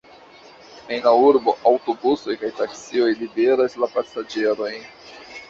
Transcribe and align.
En 0.95 1.03
la 1.07 1.11
urbo 1.25 1.53
aŭtobusoj 1.71 2.39
kaj 2.45 2.49
taksioj 2.61 3.11
liveras 3.21 3.79
la 3.85 3.93
pasaĝerojn. 3.93 4.83